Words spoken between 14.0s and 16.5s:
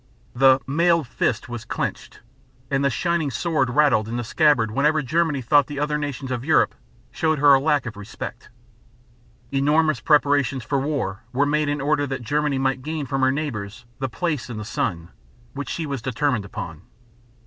"place in the sun" which she was determined